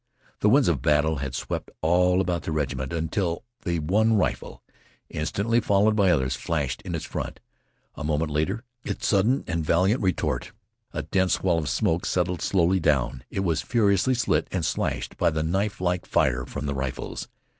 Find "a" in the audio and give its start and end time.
7.93-8.03, 10.91-11.03